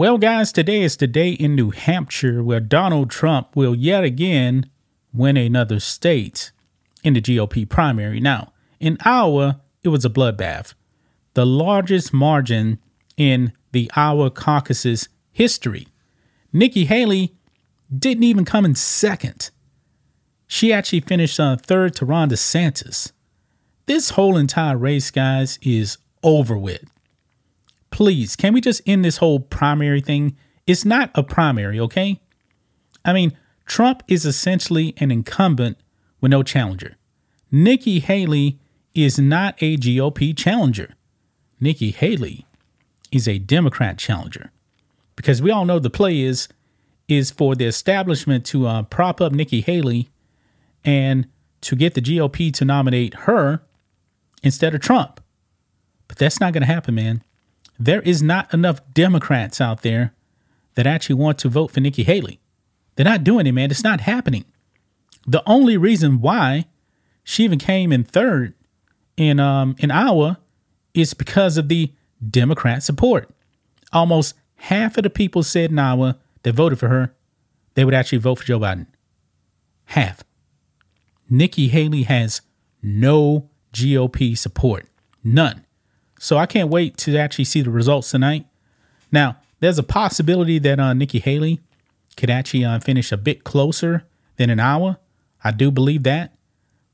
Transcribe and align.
Well, 0.00 0.16
guys, 0.16 0.50
today 0.50 0.80
is 0.80 0.96
the 0.96 1.06
day 1.06 1.32
in 1.32 1.54
New 1.54 1.72
Hampshire 1.72 2.42
where 2.42 2.58
Donald 2.58 3.10
Trump 3.10 3.54
will 3.54 3.74
yet 3.74 4.02
again 4.02 4.70
win 5.12 5.36
another 5.36 5.78
state 5.78 6.52
in 7.04 7.12
the 7.12 7.20
GOP 7.20 7.68
primary. 7.68 8.18
Now, 8.18 8.54
in 8.78 8.96
Iowa, 9.02 9.60
it 9.82 9.90
was 9.90 10.06
a 10.06 10.08
bloodbath, 10.08 10.72
the 11.34 11.44
largest 11.44 12.14
margin 12.14 12.78
in 13.18 13.52
the 13.72 13.90
Iowa 13.94 14.30
caucus's 14.30 15.10
history. 15.32 15.86
Nikki 16.50 16.86
Haley 16.86 17.34
didn't 17.94 18.24
even 18.24 18.46
come 18.46 18.64
in 18.64 18.76
second. 18.76 19.50
She 20.46 20.72
actually 20.72 21.00
finished 21.00 21.38
uh, 21.38 21.56
third 21.56 21.94
to 21.96 22.06
Ron 22.06 22.30
DeSantis. 22.30 23.12
This 23.84 24.08
whole 24.08 24.38
entire 24.38 24.78
race, 24.78 25.10
guys, 25.10 25.58
is 25.60 25.98
over 26.22 26.56
with 26.56 26.90
please, 27.90 28.36
can 28.36 28.52
we 28.52 28.60
just 28.60 28.80
end 28.86 29.04
this 29.04 29.18
whole 29.18 29.40
primary 29.40 30.00
thing? 30.00 30.36
It's 30.66 30.84
not 30.84 31.10
a 31.14 31.22
primary, 31.22 31.78
okay? 31.80 32.20
I 33.04 33.12
mean, 33.12 33.36
Trump 33.66 34.02
is 34.08 34.24
essentially 34.24 34.94
an 34.98 35.10
incumbent 35.10 35.78
with 36.20 36.30
no 36.30 36.42
challenger. 36.42 36.96
Nikki 37.50 38.00
Haley 38.00 38.58
is 38.94 39.18
not 39.18 39.56
a 39.60 39.76
GOP 39.76 40.36
challenger. 40.36 40.94
Nikki 41.60 41.90
Haley 41.90 42.46
is 43.10 43.26
a 43.26 43.38
Democrat 43.38 43.98
challenger. 43.98 44.50
Because 45.16 45.42
we 45.42 45.50
all 45.50 45.64
know 45.64 45.78
the 45.78 45.90
play 45.90 46.20
is 46.20 46.48
is 47.08 47.32
for 47.32 47.56
the 47.56 47.64
establishment 47.64 48.46
to 48.46 48.68
uh, 48.68 48.82
prop 48.84 49.20
up 49.20 49.32
Nikki 49.32 49.60
Haley 49.60 50.10
and 50.84 51.26
to 51.60 51.74
get 51.74 51.94
the 51.94 52.00
GOP 52.00 52.54
to 52.54 52.64
nominate 52.64 53.14
her 53.14 53.62
instead 54.44 54.76
of 54.76 54.80
Trump. 54.80 55.20
But 56.06 56.18
that's 56.18 56.40
not 56.40 56.52
going 56.52 56.62
to 56.62 56.72
happen, 56.72 56.94
man 56.94 57.24
there 57.80 58.02
is 58.02 58.22
not 58.22 58.52
enough 58.52 58.80
Democrats 58.92 59.58
out 59.60 59.80
there 59.80 60.12
that 60.74 60.86
actually 60.86 61.14
want 61.14 61.38
to 61.38 61.48
vote 61.48 61.70
for 61.70 61.80
Nikki 61.80 62.04
Haley. 62.04 62.38
They're 62.94 63.04
not 63.04 63.24
doing 63.24 63.46
it, 63.46 63.52
man. 63.52 63.70
It's 63.70 63.82
not 63.82 64.02
happening. 64.02 64.44
The 65.26 65.42
only 65.46 65.78
reason 65.78 66.20
why 66.20 66.66
she 67.24 67.44
even 67.44 67.58
came 67.58 67.90
in 67.90 68.04
third 68.04 68.54
in 69.16 69.40
um 69.40 69.74
in 69.78 69.90
Iowa 69.90 70.38
is 70.92 71.14
because 71.14 71.56
of 71.56 71.68
the 71.68 71.92
Democrat 72.28 72.82
support. 72.82 73.30
Almost 73.92 74.34
half 74.56 74.98
of 74.98 75.04
the 75.04 75.10
people 75.10 75.42
said 75.42 75.70
in 75.70 75.78
Iowa 75.78 76.18
that 76.42 76.54
voted 76.54 76.78
for 76.78 76.88
her, 76.88 77.14
they 77.74 77.84
would 77.84 77.94
actually 77.94 78.18
vote 78.18 78.36
for 78.36 78.44
Joe 78.44 78.60
Biden. 78.60 78.86
Half. 79.86 80.22
Nikki 81.28 81.68
Haley 81.68 82.02
has 82.02 82.42
no 82.82 83.48
GOP 83.72 84.36
support. 84.36 84.86
None. 85.24 85.64
So 86.22 86.36
I 86.36 86.44
can't 86.44 86.68
wait 86.68 86.98
to 86.98 87.16
actually 87.16 87.46
see 87.46 87.62
the 87.62 87.70
results 87.70 88.10
tonight. 88.10 88.44
Now, 89.10 89.38
there's 89.60 89.78
a 89.78 89.82
possibility 89.82 90.58
that 90.58 90.78
uh, 90.78 90.92
Nikki 90.92 91.18
Haley 91.18 91.60
could 92.14 92.28
actually 92.28 92.62
uh, 92.62 92.78
finish 92.78 93.10
a 93.10 93.16
bit 93.16 93.42
closer 93.42 94.04
than 94.36 94.50
an 94.50 94.60
hour. 94.60 94.98
I 95.42 95.50
do 95.50 95.70
believe 95.70 96.02
that. 96.02 96.34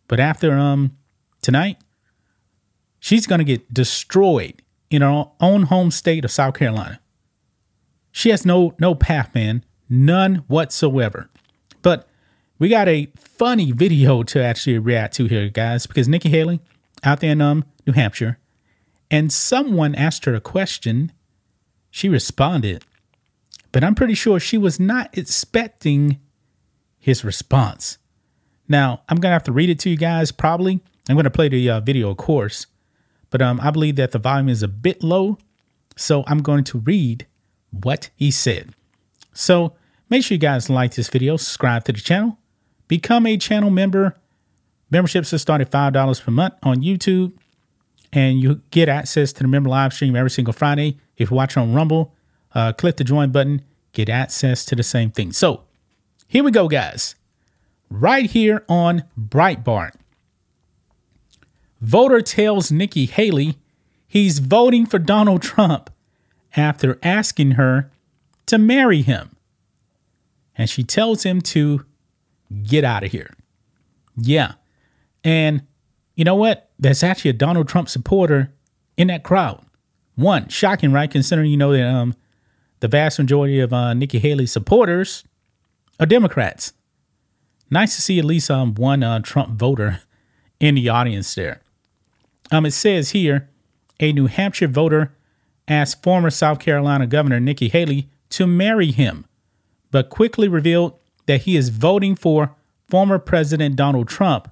But 0.06 0.20
after 0.20 0.52
um 0.52 0.96
tonight, 1.42 1.78
she's 3.00 3.26
going 3.26 3.40
to 3.40 3.44
get 3.44 3.74
destroyed 3.74 4.62
in 4.90 5.02
her 5.02 5.24
own 5.40 5.64
home 5.64 5.90
state 5.90 6.24
of 6.24 6.30
South 6.30 6.54
Carolina. 6.54 7.00
She 8.12 8.30
has 8.30 8.46
no 8.46 8.76
no 8.78 8.94
path, 8.94 9.34
man, 9.34 9.64
none 9.90 10.44
whatsoever. 10.46 11.28
But 11.82 12.08
we 12.60 12.68
got 12.68 12.86
a 12.86 13.10
funny 13.16 13.72
video 13.72 14.22
to 14.22 14.40
actually 14.40 14.78
react 14.78 15.16
to 15.16 15.26
here, 15.26 15.48
guys, 15.48 15.88
because 15.88 16.06
Nikki 16.06 16.28
Haley 16.28 16.60
out 17.02 17.18
there 17.18 17.32
in 17.32 17.40
um 17.40 17.64
New 17.88 17.92
Hampshire 17.92 18.38
and 19.10 19.32
someone 19.32 19.94
asked 19.94 20.24
her 20.24 20.34
a 20.34 20.40
question. 20.40 21.12
She 21.90 22.08
responded, 22.08 22.84
but 23.72 23.82
I'm 23.82 23.94
pretty 23.94 24.14
sure 24.14 24.38
she 24.38 24.58
was 24.58 24.78
not 24.78 25.16
expecting 25.16 26.20
his 26.98 27.24
response. 27.24 27.98
Now, 28.68 29.02
I'm 29.08 29.18
going 29.18 29.30
to 29.30 29.34
have 29.34 29.44
to 29.44 29.52
read 29.52 29.70
it 29.70 29.78
to 29.80 29.90
you 29.90 29.96
guys 29.96 30.32
probably. 30.32 30.80
I'm 31.08 31.14
going 31.14 31.24
to 31.24 31.30
play 31.30 31.48
the 31.48 31.70
uh, 31.70 31.80
video, 31.80 32.10
of 32.10 32.16
course, 32.16 32.66
but 33.30 33.40
um, 33.40 33.60
I 33.62 33.70
believe 33.70 33.96
that 33.96 34.12
the 34.12 34.18
volume 34.18 34.48
is 34.48 34.62
a 34.62 34.68
bit 34.68 35.02
low. 35.02 35.38
So 35.96 36.24
I'm 36.26 36.42
going 36.42 36.64
to 36.64 36.78
read 36.78 37.26
what 37.70 38.10
he 38.16 38.30
said. 38.30 38.74
So 39.32 39.74
make 40.10 40.24
sure 40.24 40.34
you 40.34 40.40
guys 40.40 40.68
like 40.68 40.94
this 40.94 41.08
video, 41.08 41.36
subscribe 41.36 41.84
to 41.84 41.92
the 41.92 42.00
channel, 42.00 42.38
become 42.88 43.26
a 43.26 43.36
channel 43.36 43.70
member. 43.70 44.14
Memberships 44.90 45.32
are 45.32 45.38
started 45.38 45.70
$5 45.70 46.22
per 46.22 46.30
month 46.30 46.54
on 46.62 46.82
YouTube 46.82 47.32
and 48.16 48.40
you 48.40 48.62
get 48.70 48.88
access 48.88 49.30
to 49.30 49.42
the 49.42 49.48
member 49.48 49.68
live 49.68 49.92
stream 49.92 50.16
every 50.16 50.30
single 50.30 50.54
Friday. 50.54 50.96
If 51.18 51.30
you 51.30 51.36
watch 51.36 51.54
on 51.58 51.74
Rumble, 51.74 52.14
uh, 52.54 52.72
click 52.72 52.96
the 52.96 53.04
join 53.04 53.30
button, 53.30 53.62
get 53.92 54.08
access 54.08 54.64
to 54.64 54.74
the 54.74 54.82
same 54.82 55.10
thing. 55.10 55.32
So 55.32 55.64
here 56.26 56.42
we 56.42 56.50
go, 56.50 56.66
guys. 56.66 57.14
Right 57.90 58.24
here 58.24 58.64
on 58.70 59.04
Breitbart. 59.20 59.92
Voter 61.82 62.22
tells 62.22 62.72
Nikki 62.72 63.04
Haley 63.04 63.58
he's 64.08 64.38
voting 64.38 64.86
for 64.86 64.98
Donald 64.98 65.42
Trump 65.42 65.90
after 66.56 66.98
asking 67.02 67.52
her 67.52 67.90
to 68.46 68.56
marry 68.56 69.02
him. 69.02 69.36
And 70.56 70.70
she 70.70 70.82
tells 70.84 71.24
him 71.24 71.42
to 71.42 71.84
get 72.62 72.82
out 72.82 73.04
of 73.04 73.12
here. 73.12 73.34
Yeah. 74.16 74.54
And 75.22 75.66
you 76.16 76.24
know 76.24 76.34
what? 76.34 76.70
There's 76.78 77.02
actually 77.02 77.30
a 77.30 77.34
Donald 77.34 77.68
Trump 77.68 77.88
supporter 77.88 78.52
in 78.96 79.06
that 79.08 79.22
crowd. 79.22 79.64
One, 80.16 80.48
shocking, 80.48 80.92
right? 80.92 81.10
Considering 81.10 81.50
you 81.50 81.56
know 81.56 81.72
that 81.72 81.84
um 81.86 82.14
the 82.80 82.88
vast 82.88 83.18
majority 83.18 83.60
of 83.60 83.72
uh, 83.72 83.94
Nikki 83.94 84.18
Haley's 84.18 84.52
supporters 84.52 85.24
are 86.00 86.06
Democrats. 86.06 86.72
Nice 87.70 87.96
to 87.96 88.02
see 88.02 88.18
at 88.18 88.24
least 88.24 88.50
um 88.50 88.74
one 88.74 89.02
uh, 89.02 89.20
Trump 89.20 89.58
voter 89.58 90.00
in 90.60 90.74
the 90.74 90.88
audience 90.88 91.34
there. 91.34 91.60
Um, 92.50 92.64
it 92.64 92.72
says 92.72 93.10
here, 93.10 93.50
a 94.00 94.12
New 94.12 94.26
Hampshire 94.26 94.68
voter 94.68 95.14
asked 95.68 96.02
former 96.02 96.30
South 96.30 96.60
Carolina 96.60 97.06
Governor 97.06 97.40
Nikki 97.40 97.68
Haley 97.68 98.08
to 98.30 98.46
marry 98.46 98.92
him, 98.92 99.26
but 99.90 100.10
quickly 100.10 100.48
revealed 100.48 100.98
that 101.26 101.42
he 101.42 101.56
is 101.56 101.70
voting 101.70 102.14
for 102.14 102.54
former 102.88 103.18
President 103.18 103.74
Donald 103.74 104.08
Trump, 104.08 104.48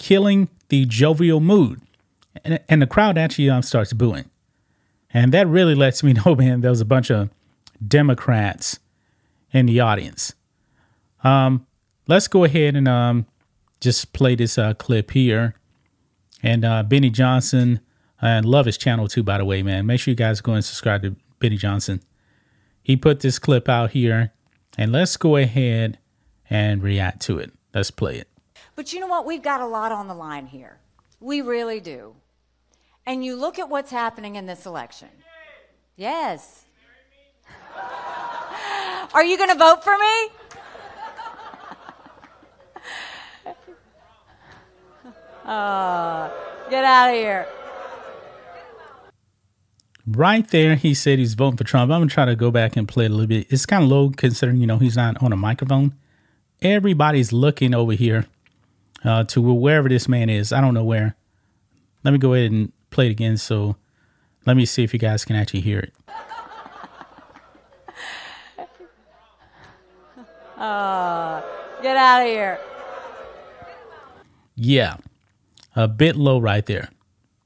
killing 0.00 0.48
the 0.70 0.86
jovial 0.86 1.38
mood. 1.38 1.80
And, 2.44 2.58
and 2.68 2.82
the 2.82 2.86
crowd 2.86 3.18
actually 3.18 3.50
um, 3.50 3.62
starts 3.62 3.92
booing. 3.92 4.30
And 5.12 5.32
that 5.32 5.46
really 5.46 5.74
lets 5.74 6.02
me 6.02 6.12
know, 6.24 6.34
man, 6.34 6.62
there 6.62 6.70
was 6.70 6.80
a 6.80 6.86
bunch 6.86 7.10
of 7.10 7.28
Democrats 7.86 8.80
in 9.52 9.66
the 9.66 9.78
audience. 9.78 10.34
Um, 11.22 11.66
let's 12.08 12.26
go 12.26 12.44
ahead 12.44 12.74
and 12.74 12.88
um, 12.88 13.26
just 13.80 14.12
play 14.12 14.34
this 14.34 14.58
uh, 14.58 14.74
clip 14.74 15.10
here. 15.10 15.54
And 16.42 16.64
uh, 16.64 16.82
Benny 16.82 17.10
Johnson, 17.10 17.80
and 18.22 18.46
love 18.46 18.66
his 18.66 18.78
channel 18.78 19.08
too, 19.08 19.22
by 19.22 19.38
the 19.38 19.44
way, 19.44 19.62
man. 19.62 19.86
Make 19.86 20.00
sure 20.00 20.12
you 20.12 20.16
guys 20.16 20.40
go 20.40 20.52
and 20.52 20.64
subscribe 20.64 21.02
to 21.02 21.16
Benny 21.38 21.56
Johnson. 21.56 22.02
He 22.82 22.96
put 22.96 23.20
this 23.20 23.38
clip 23.38 23.68
out 23.68 23.90
here, 23.90 24.32
and 24.78 24.92
let's 24.92 25.16
go 25.16 25.36
ahead 25.36 25.98
and 26.48 26.82
react 26.82 27.20
to 27.22 27.38
it. 27.38 27.52
Let's 27.74 27.90
play 27.90 28.16
it. 28.16 28.29
But 28.80 28.94
you 28.94 29.00
know 29.00 29.08
what? 29.08 29.26
We've 29.26 29.42
got 29.42 29.60
a 29.60 29.66
lot 29.66 29.92
on 29.92 30.08
the 30.08 30.14
line 30.14 30.46
here. 30.46 30.78
We 31.20 31.42
really 31.42 31.80
do. 31.80 32.14
And 33.04 33.22
you 33.22 33.36
look 33.36 33.58
at 33.58 33.68
what's 33.68 33.90
happening 33.90 34.36
in 34.36 34.46
this 34.46 34.64
election. 34.64 35.10
Yes. 35.96 36.64
Are 39.12 39.22
you 39.22 39.36
going 39.36 39.50
to 39.50 39.54
vote 39.54 39.84
for 39.84 39.98
me? 39.98 40.28
get 46.70 46.84
out 46.84 47.10
of 47.10 47.16
here. 47.16 47.46
Right 50.06 50.48
there, 50.48 50.76
he 50.76 50.94
said 50.94 51.18
he's 51.18 51.34
voting 51.34 51.58
for 51.58 51.64
Trump. 51.64 51.92
I'm 51.92 52.00
going 52.00 52.08
to 52.08 52.14
try 52.14 52.24
to 52.24 52.34
go 52.34 52.50
back 52.50 52.78
and 52.78 52.88
play 52.88 53.04
it 53.04 53.10
a 53.10 53.14
little 53.14 53.26
bit. 53.26 53.46
It's 53.50 53.66
kind 53.66 53.84
of 53.84 53.90
low 53.90 54.08
considering, 54.08 54.62
you 54.62 54.66
know, 54.66 54.78
he's 54.78 54.96
not 54.96 55.22
on 55.22 55.34
a 55.34 55.36
microphone. 55.36 55.92
Everybody's 56.62 57.30
looking 57.30 57.74
over 57.74 57.92
here 57.92 58.24
uh, 59.04 59.24
to 59.24 59.40
wherever 59.40 59.88
this 59.88 60.08
man 60.08 60.28
is. 60.28 60.52
I 60.52 60.60
don't 60.60 60.74
know 60.74 60.84
where. 60.84 61.16
Let 62.04 62.12
me 62.12 62.18
go 62.18 62.34
ahead 62.34 62.50
and 62.50 62.72
play 62.90 63.06
it 63.06 63.10
again. 63.10 63.36
So 63.36 63.76
let 64.46 64.56
me 64.56 64.64
see 64.64 64.82
if 64.82 64.92
you 64.92 64.98
guys 64.98 65.24
can 65.24 65.36
actually 65.36 65.60
hear 65.60 65.80
it. 65.80 65.94
Uh, 70.60 71.40
get 71.80 71.96
out 71.96 72.20
of 72.20 72.26
here. 72.26 72.58
Yeah, 74.54 74.98
a 75.74 75.88
bit 75.88 76.16
low 76.16 76.38
right 76.38 76.66
there. 76.66 76.90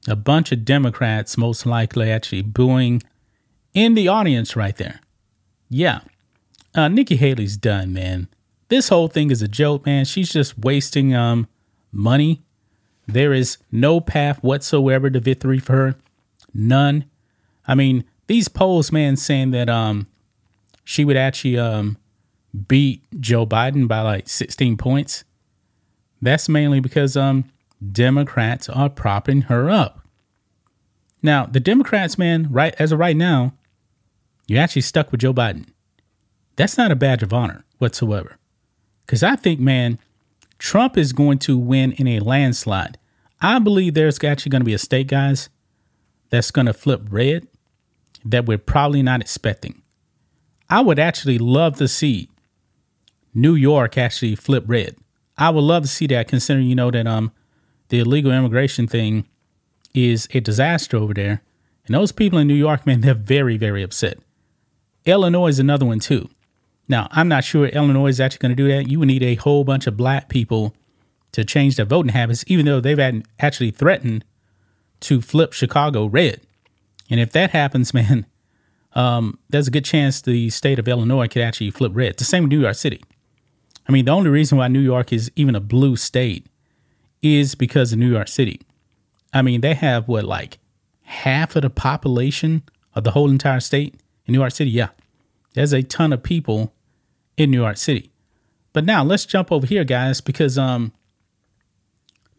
A 0.05 0.17
bunch 0.17 0.51
of 0.51 0.65
Democrats, 0.65 1.37
most 1.37 1.65
likely, 1.65 2.11
actually 2.11 2.41
booing 2.41 3.01
in 3.73 3.93
the 3.93 4.09
audience 4.09 4.57
right 4.57 4.75
there. 4.75 4.99
Yeah, 5.69 6.01
uh, 6.75 6.89
Nikki 6.89 7.15
Haley's 7.15 7.55
done, 7.55 7.93
man. 7.93 8.27
This 8.67 8.89
whole 8.89 9.07
thing 9.07 9.31
is 9.31 9.41
a 9.41 9.47
joke, 9.47 9.85
man. 9.85 10.05
She's 10.05 10.31
just 10.31 10.57
wasting 10.59 11.13
um 11.15 11.47
money. 11.91 12.41
There 13.07 13.33
is 13.33 13.57
no 13.71 13.99
path 13.99 14.43
whatsoever 14.43 15.09
to 15.09 15.19
victory 15.19 15.59
for 15.59 15.73
her. 15.73 15.95
None. 16.53 17.05
I 17.67 17.75
mean, 17.75 18.03
these 18.27 18.47
polls, 18.47 18.91
man, 18.91 19.15
saying 19.15 19.51
that 19.51 19.69
um 19.69 20.07
she 20.83 21.05
would 21.05 21.17
actually 21.17 21.57
um 21.57 21.97
beat 22.67 23.03
Joe 23.19 23.45
Biden 23.45 23.87
by 23.87 24.01
like 24.01 24.29
16 24.29 24.77
points. 24.77 25.23
That's 26.21 26.49
mainly 26.49 26.79
because 26.79 27.15
um 27.15 27.45
Democrats 27.91 28.69
are 28.69 28.89
propping 28.89 29.41
her 29.41 29.69
up. 29.69 30.07
Now, 31.21 31.45
the 31.45 31.59
Democrats, 31.59 32.17
man, 32.17 32.47
right 32.51 32.75
as 32.79 32.91
of 32.91 32.99
right 32.99 33.15
now, 33.15 33.53
you're 34.47 34.61
actually 34.61 34.83
stuck 34.83 35.11
with 35.11 35.21
Joe 35.21 35.33
Biden. 35.33 35.67
That's 36.55 36.77
not 36.77 36.91
a 36.91 36.95
badge 36.95 37.23
of 37.23 37.33
honor 37.33 37.65
whatsoever. 37.79 38.37
Because 39.05 39.23
I 39.23 39.35
think, 39.35 39.59
man, 39.59 39.99
Trump 40.57 40.97
is 40.97 41.13
going 41.13 41.39
to 41.39 41.57
win 41.57 41.91
in 41.93 42.07
a 42.07 42.19
landslide. 42.19 42.97
I 43.41 43.59
believe 43.59 43.93
there's 43.93 44.23
actually 44.23 44.49
going 44.49 44.61
to 44.61 44.65
be 44.65 44.73
a 44.73 44.79
state, 44.79 45.07
guys, 45.07 45.49
that's 46.29 46.51
going 46.51 46.65
to 46.67 46.73
flip 46.73 47.01
red 47.09 47.47
that 48.23 48.45
we're 48.45 48.57
probably 48.57 49.03
not 49.03 49.21
expecting. 49.21 49.81
I 50.69 50.81
would 50.81 50.97
actually 50.97 51.37
love 51.37 51.77
to 51.77 51.87
see 51.87 52.29
New 53.33 53.53
York 53.53 53.97
actually 53.97 54.35
flip 54.35 54.63
red. 54.67 54.95
I 55.37 55.49
would 55.49 55.61
love 55.61 55.83
to 55.83 55.89
see 55.89 56.07
that 56.07 56.27
considering, 56.27 56.67
you 56.67 56.75
know, 56.75 56.89
that 56.89 57.05
um 57.05 57.31
the 57.89 57.99
illegal 57.99 58.31
immigration 58.31 58.87
thing 58.87 59.27
is 59.93 60.27
a 60.33 60.39
disaster 60.39 60.97
over 60.97 61.13
there. 61.13 61.43
And 61.85 61.93
those 61.93 62.11
people 62.11 62.39
in 62.39 62.47
New 62.47 62.55
York, 62.55 62.87
man, 62.87 63.01
they're 63.01 63.13
very, 63.13 63.57
very 63.57 63.83
upset. 63.83 64.17
Illinois 65.05 65.49
is 65.49 65.59
another 65.59 65.85
one 65.85 65.99
too. 65.99 66.29
Now, 66.87 67.07
I'm 67.11 67.27
not 67.27 67.43
sure 67.43 67.65
Illinois 67.67 68.07
is 68.07 68.19
actually 68.19 68.39
going 68.39 68.55
to 68.55 68.63
do 68.63 68.67
that. 68.69 68.89
You 68.89 68.99
would 68.99 69.07
need 69.07 69.23
a 69.23 69.35
whole 69.35 69.63
bunch 69.63 69.87
of 69.87 69.97
black 69.97 70.29
people 70.29 70.75
to 71.31 71.43
change 71.43 71.75
their 71.75 71.85
voting 71.85 72.13
habits, 72.13 72.43
even 72.47 72.65
though 72.65 72.79
they've 72.79 73.23
actually 73.39 73.71
threatened 73.71 74.23
to 75.01 75.21
flip 75.21 75.53
Chicago 75.53 76.05
red. 76.05 76.41
And 77.09 77.19
if 77.19 77.31
that 77.31 77.51
happens, 77.51 77.93
man, 77.93 78.25
um, 78.93 79.39
there's 79.49 79.67
a 79.67 79.71
good 79.71 79.85
chance 79.85 80.21
the 80.21 80.49
state 80.49 80.79
of 80.79 80.87
Illinois 80.87 81.27
could 81.27 81.41
actually 81.41 81.71
flip 81.71 81.91
red. 81.95 82.17
The 82.17 82.23
same 82.23 82.43
with 82.43 82.51
New 82.51 82.61
York 82.61 82.75
City. 82.75 83.03
I 83.87 83.91
mean, 83.91 84.05
the 84.05 84.11
only 84.11 84.29
reason 84.29 84.57
why 84.57 84.67
New 84.67 84.79
York 84.79 85.11
is 85.11 85.31
even 85.35 85.55
a 85.55 85.59
blue 85.59 85.95
state 85.95 86.47
is 87.21 87.55
because 87.55 87.93
of 87.93 87.99
New 87.99 88.11
York 88.11 88.27
City. 88.27 88.61
I 89.33 89.41
mean, 89.41 89.61
they 89.61 89.73
have 89.73 90.07
what, 90.07 90.23
like 90.23 90.59
half 91.03 91.55
of 91.55 91.63
the 91.63 91.69
population 91.69 92.63
of 92.93 93.03
the 93.03 93.11
whole 93.11 93.29
entire 93.29 93.59
state 93.59 93.95
in 94.25 94.31
New 94.31 94.39
York 94.39 94.53
City? 94.53 94.71
Yeah. 94.71 94.89
There's 95.53 95.73
a 95.73 95.83
ton 95.83 96.13
of 96.13 96.23
people 96.23 96.73
in 97.37 97.51
New 97.51 97.61
York 97.61 97.77
City. 97.77 98.11
But 98.73 98.85
now 98.85 99.03
let's 99.03 99.25
jump 99.25 99.51
over 99.51 99.65
here, 99.65 99.83
guys, 99.83 100.21
because 100.21 100.57
um, 100.57 100.91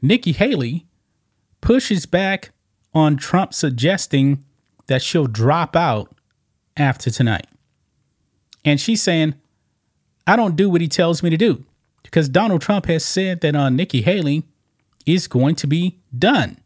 Nikki 0.03 0.33
Haley 0.33 0.87
pushes 1.61 2.07
back 2.07 2.51
on 2.95 3.17
Trump 3.17 3.55
suggesting 3.55 4.45
that 4.87 5.03
she'll 5.03 5.27
drop 5.27 5.75
out 5.75 6.15
after 6.77 7.11
tonight. 7.11 7.47
And 8.65 8.81
she's 8.81 9.03
saying, 9.03 9.35
I 10.27 10.37
don't 10.37 10.57
do 10.57 10.69
what 10.69 10.81
he 10.81 10.89
tells 10.89 11.23
me 11.23 11.31
to 11.31 11.37
do 11.37 11.65
because 12.03 12.29
Donald 12.29 12.61
Trump 12.61 12.87
has 12.87 13.05
said 13.05 13.41
that 13.41 13.55
uh, 13.55 13.69
Nikki 13.69 14.03
Haley 14.03 14.45
is 15.07 15.29
going 15.29 15.55
to 15.57 15.67
be 15.67 15.99
done 16.17 16.59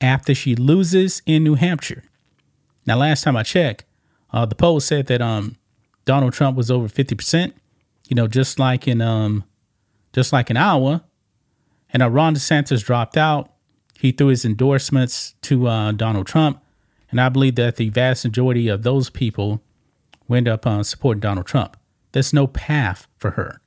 after 0.00 0.34
she 0.34 0.54
loses 0.54 1.22
in 1.26 1.42
New 1.42 1.54
Hampshire. 1.54 2.04
Now, 2.86 2.98
last 2.98 3.24
time 3.24 3.36
I 3.36 3.42
checked, 3.42 3.84
uh, 4.32 4.46
the 4.46 4.54
poll 4.54 4.80
said 4.80 5.06
that 5.06 5.22
um, 5.22 5.56
Donald 6.06 6.32
Trump 6.32 6.56
was 6.56 6.70
over 6.70 6.88
50%, 6.88 7.52
you 8.08 8.14
know, 8.14 8.26
just 8.26 8.58
like 8.58 8.88
in 8.88 9.02
um, 9.02 9.44
just 10.14 10.32
like 10.32 10.48
in 10.48 10.56
Iowa. 10.56 11.04
And 11.92 12.02
uh, 12.02 12.08
Ron 12.08 12.34
DeSantis 12.34 12.82
dropped 12.82 13.18
out. 13.18 13.52
He 13.98 14.12
threw 14.12 14.28
his 14.28 14.44
endorsements 14.44 15.34
to 15.42 15.68
uh, 15.68 15.92
Donald 15.92 16.26
Trump. 16.26 16.62
And 17.10 17.20
I 17.20 17.28
believe 17.28 17.56
that 17.56 17.76
the 17.76 17.90
vast 17.90 18.24
majority 18.24 18.68
of 18.68 18.82
those 18.82 19.10
people 19.10 19.62
went 20.28 20.48
up 20.48 20.66
uh, 20.66 20.82
supporting 20.82 21.20
Donald 21.20 21.46
Trump. 21.46 21.76
There's 22.12 22.32
no 22.32 22.46
path 22.46 23.06
for 23.18 23.32
her. 23.32 23.60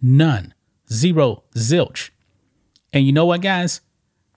None. 0.00 0.54
Zero. 0.92 1.44
Zilch. 1.54 2.10
And 2.92 3.06
you 3.06 3.12
know 3.12 3.26
what, 3.26 3.42
guys? 3.42 3.80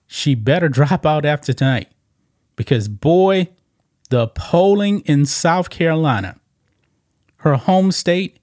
She 0.06 0.34
better 0.34 0.68
drop 0.70 1.04
out 1.04 1.24
after 1.24 1.52
tonight. 1.52 1.88
Because, 2.56 2.88
boy, 2.88 3.48
the 4.10 4.28
polling 4.28 5.00
in 5.00 5.26
South 5.26 5.70
Carolina 5.70 6.38
her 7.44 7.54
home 7.56 7.92
state, 7.92 8.40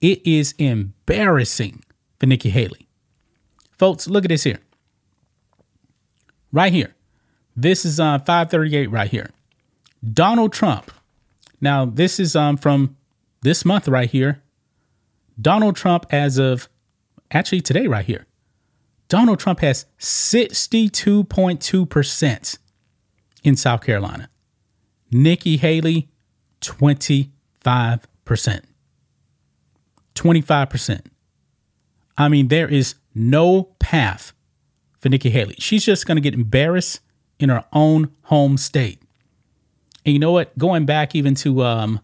it 0.00 0.24
is 0.26 0.54
embarrassing 0.58 1.84
for 2.20 2.26
Nikki 2.26 2.50
Haley. 2.50 2.86
Folks, 3.78 4.06
look 4.06 4.24
at 4.24 4.28
this 4.28 4.44
here. 4.44 4.60
Right 6.52 6.72
here. 6.72 6.94
This 7.56 7.86
is 7.86 7.98
uh, 7.98 8.18
538 8.18 8.90
right 8.90 9.10
here. 9.10 9.30
Donald 10.12 10.52
Trump. 10.52 10.92
Now, 11.60 11.84
this 11.86 12.20
is 12.20 12.36
um, 12.36 12.58
from 12.58 12.96
this 13.40 13.64
month 13.64 13.88
right 13.88 14.10
here. 14.10 14.42
Donald 15.40 15.74
Trump, 15.74 16.04
as 16.10 16.36
of 16.36 16.68
actually 17.30 17.62
today, 17.62 17.86
right 17.86 18.04
here, 18.04 18.26
Donald 19.08 19.40
Trump 19.40 19.60
has 19.60 19.86
62.2% 19.98 22.58
in 23.42 23.56
South 23.56 23.82
Carolina. 23.82 24.28
Nikki 25.10 25.56
Haley, 25.56 26.10
25%. 26.60 27.30
25%. 30.14 31.06
I 32.16 32.28
mean, 32.28 32.48
there 32.48 32.68
is 32.68 32.94
no 33.14 33.64
path 33.78 34.32
for 35.00 35.08
Nikki 35.08 35.30
Haley. 35.30 35.56
She's 35.58 35.84
just 35.84 36.06
going 36.06 36.16
to 36.16 36.20
get 36.22 36.34
embarrassed 36.34 37.00
in 37.38 37.48
her 37.48 37.64
own 37.72 38.14
home 38.24 38.56
state. 38.56 39.02
And 40.06 40.12
you 40.12 40.18
know 40.18 40.32
what? 40.32 40.56
Going 40.58 40.86
back 40.86 41.14
even 41.14 41.34
to 41.36 41.62
um 41.62 42.00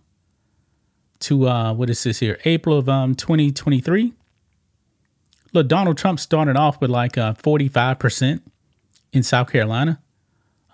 to 1.20 1.48
uh 1.48 1.72
what 1.72 1.90
is 1.90 2.02
this 2.02 2.18
here? 2.18 2.38
April 2.44 2.78
of 2.78 2.88
um 2.88 3.14
2023. 3.14 4.12
Look, 5.52 5.68
Donald 5.68 5.98
Trump 5.98 6.20
started 6.20 6.56
off 6.56 6.80
with 6.80 6.90
like 6.90 7.18
uh 7.18 7.34
45% 7.34 8.40
in 9.12 9.22
South 9.22 9.50
Carolina. 9.52 10.00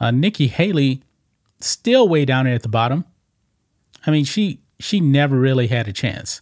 Uh 0.00 0.10
Nikki 0.10 0.46
Haley 0.46 1.02
still 1.60 2.08
way 2.08 2.24
down 2.24 2.44
there 2.44 2.54
at 2.54 2.62
the 2.62 2.68
bottom. 2.68 3.04
I 4.06 4.10
mean, 4.10 4.24
she 4.24 4.60
she 4.78 5.00
never 5.00 5.38
really 5.38 5.68
had 5.68 5.88
a 5.88 5.92
chance. 5.92 6.40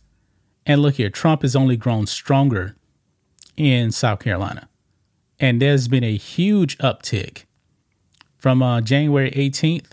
And 0.66 0.80
look 0.80 0.94
here, 0.94 1.10
Trump 1.10 1.42
has 1.42 1.54
only 1.54 1.76
grown 1.76 2.06
stronger 2.06 2.76
in 3.56 3.92
South 3.92 4.20
Carolina. 4.20 4.68
And 5.38 5.60
there's 5.60 5.88
been 5.88 6.04
a 6.04 6.16
huge 6.16 6.78
uptick 6.78 7.44
from 8.38 8.62
uh, 8.62 8.80
January 8.80 9.30
18th, 9.32 9.92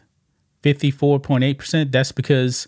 54.8%. 0.63 1.91
That's 1.91 2.11
because 2.11 2.67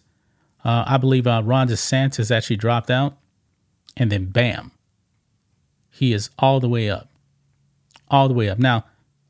uh, 0.63 0.83
I 0.87 0.97
believe 0.97 1.27
uh, 1.27 1.41
Ron 1.43 1.67
DeSantis 1.67 2.35
actually 2.35 2.57
dropped 2.57 2.89
out. 2.89 3.17
And 3.95 4.11
then 4.11 4.25
bam, 4.25 4.71
he 5.91 6.13
is 6.13 6.31
all 6.39 6.59
the 6.59 6.69
way 6.69 6.89
up. 6.89 7.09
All 8.09 8.27
the 8.27 8.33
way 8.33 8.49
up. 8.49 8.57
Now, 8.57 8.85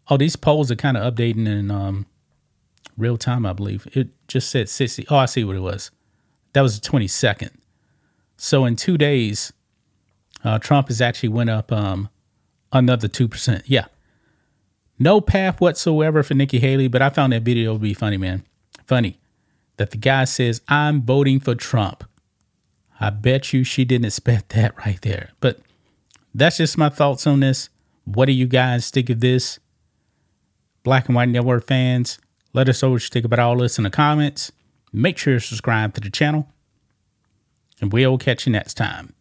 oh, 0.10 0.18
these 0.18 0.36
polls 0.36 0.72
are 0.72 0.76
kind 0.76 0.96
of 0.96 1.14
updating 1.14 1.48
in 1.48 1.70
um, 1.70 2.06
real 2.98 3.18
time, 3.18 3.46
I 3.46 3.54
believe. 3.54 3.88
It 3.94 4.10
just 4.28 4.50
said 4.50 4.70
60. 4.70 5.06
Oh, 5.10 5.18
I 5.18 5.26
see 5.26 5.44
what 5.44 5.56
it 5.56 5.62
was. 5.62 5.92
That 6.54 6.62
was 6.62 6.80
the 6.80 6.88
22nd. 6.90 7.52
So 8.38 8.66
in 8.66 8.76
two 8.76 8.98
days, 8.98 9.54
uh, 10.44 10.60
Trump 10.60 10.88
has 10.88 11.02
actually 11.02 11.30
went 11.30 11.50
up 11.50 11.72
um, 11.72 12.10
another 12.72 13.08
2%. 13.08 13.64
Yeah. 13.66 13.86
No 15.00 15.22
path 15.22 15.60
whatsoever 15.60 16.24
for 16.24 16.34
Nikki 16.34 16.60
Haley, 16.60 16.88
but 16.88 17.02
I 17.02 17.10
found 17.10 17.34
that 17.34 17.42
video 17.44 17.74
to 17.74 17.80
be 17.80 17.94
funny, 17.94 18.18
man. 18.18 18.46
Funny 18.86 19.20
that 19.78 19.92
the 19.92 19.98
guy 19.98 20.24
says, 20.26 20.62
I'm 20.68 21.02
voting 21.02 21.40
for 21.40 21.56
Trump. 21.56 22.04
I 23.00 23.10
bet 23.10 23.54
you 23.54 23.64
she 23.64 23.86
didn't 23.86 24.06
expect 24.06 24.50
that 24.50 24.78
right 24.86 25.02
there. 25.02 25.32
But 25.40 25.60
that's 26.34 26.58
just 26.58 26.78
my 26.78 26.90
thoughts 26.90 27.26
on 27.28 27.40
this. 27.40 27.70
What 28.06 28.26
do 28.26 28.32
you 28.34 28.46
guys 28.46 28.90
think 28.90 29.10
of 29.10 29.20
this? 29.20 29.60
Black 30.84 31.08
and 31.08 31.16
White 31.16 31.30
Network 31.30 31.66
fans, 31.66 32.20
let 32.54 32.70
us 32.70 32.84
know 32.84 32.92
what 32.92 33.04
you 33.04 33.10
think 33.10 33.26
about 33.26 33.40
all 33.40 33.58
this 33.58 33.78
in 33.78 33.86
the 33.86 33.90
comments. 33.90 34.52
Make 34.94 35.18
sure 35.18 35.34
to 35.34 35.40
subscribe 35.40 35.96
to 35.96 36.02
the 36.02 36.12
channel, 36.12 36.48
and 37.82 37.92
we'll 37.92 38.20
catch 38.20 38.46
you 38.46 38.52
next 38.52 38.76
time. 38.76 39.14